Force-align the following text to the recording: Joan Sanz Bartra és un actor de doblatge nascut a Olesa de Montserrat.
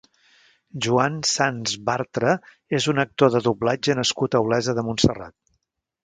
Joan 0.83 1.17
Sanz 1.31 1.73
Bartra 1.89 2.31
és 2.77 2.87
un 2.93 3.01
actor 3.03 3.31
de 3.35 3.41
doblatge 3.49 3.97
nascut 3.99 4.39
a 4.39 4.41
Olesa 4.47 4.75
de 4.79 4.85
Montserrat. 4.89 5.37